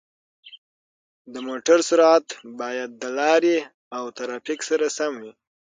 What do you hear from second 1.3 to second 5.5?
د موټر سرعت باید د لارې او ترافیک سره سم وي.